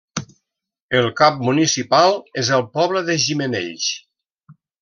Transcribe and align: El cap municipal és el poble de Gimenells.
El 0.99 1.09
cap 1.19 1.37
municipal 1.51 2.17
és 2.45 2.51
el 2.59 2.67
poble 2.79 3.07
de 3.11 3.21
Gimenells. 3.27 3.93